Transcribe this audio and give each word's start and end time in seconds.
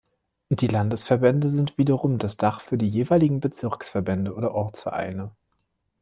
Die 0.49 0.65
Landesverbände 0.65 1.47
sind 1.47 1.77
wiederum 1.77 2.17
das 2.17 2.35
Dach 2.35 2.59
für 2.61 2.75
die 2.75 2.87
jeweiligen 2.87 3.39
Bezirksverbände 3.39 4.33
oder 4.33 4.51
Ortsvereine. 4.55 5.29